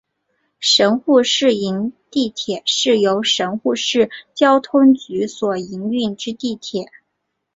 [0.59, 6.87] 神户市营地铁是由神户市交通局所营运之地铁。